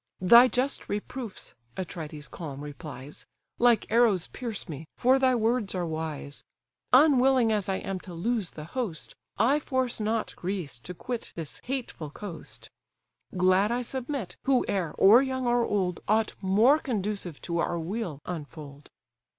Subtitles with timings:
[0.21, 3.27] "Thy just reproofs (Atrides calm replies)
[3.59, 6.43] Like arrows pierce me, for thy words are wise.
[6.91, 11.59] Unwilling as I am to lose the host, I force not Greece to quit this
[11.65, 12.71] hateful coast;
[13.37, 18.89] Glad I submit, whoe'er, or young, or old, Aught, more conducive to our weal, unfold."